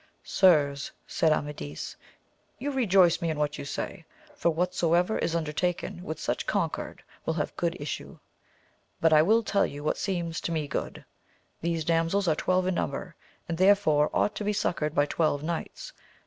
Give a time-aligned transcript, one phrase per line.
[0.23, 1.95] Sirs, said Amadis,
[2.57, 7.03] you rejoice me in what you say; for whatsoever is under taken with such concord
[7.23, 8.17] will have good issue.
[8.99, 11.05] But I will tell you what seems to me good:
[11.61, 13.15] these damsels are twelve in number,
[13.47, 15.93] and therefore ought to be suc coured by twelve knights.